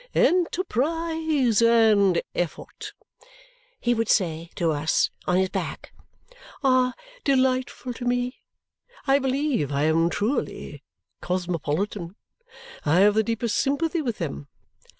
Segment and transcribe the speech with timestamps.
[0.15, 2.91] "Enterprise and effort,"
[3.79, 5.93] he would say to us (on his back),
[6.63, 8.41] "are delightful to me.
[9.05, 10.81] I believe I am truly
[11.21, 12.15] cosmopolitan.
[12.83, 14.47] I have the deepest sympathy with them.